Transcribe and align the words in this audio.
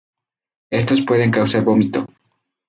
Estos 0.71 1.01
pueden 1.05 1.29
causar 1.29 1.63
vómito. 1.63 2.07